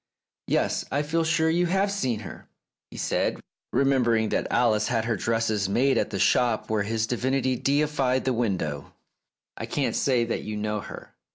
"Yes; 0.47 0.83
I 0.91 1.03
feel 1.03 1.23
sure 1.23 1.47
you 1.51 1.67
have 1.67 1.91
seen 1.91 2.21
her," 2.21 2.47
he 2.89 2.97
said, 2.97 3.39
remembering 3.71 4.29
that 4.29 4.47
Alice 4.51 4.87
had 4.87 5.05
her 5.05 5.15
dresses 5.15 5.69
made 5.69 5.95
at 5.95 6.09
the 6.09 6.17
shop 6.17 6.71
where 6.71 6.81
his 6.81 7.05
divinity 7.05 7.55
deified 7.55 8.25
the 8.25 8.33
window. 8.33 8.93
"I 9.57 9.67
can't 9.67 9.95
say 9.95 10.25
that 10.25 10.41
you 10.41 10.57
know 10.57 10.79
her." 10.79 11.13